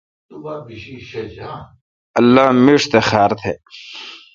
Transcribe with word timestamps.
اللہ 2.19 2.47
میݭ 2.63 2.83
تہ 2.91 2.99
خار 3.07 3.31
تہ۔ 3.39 3.51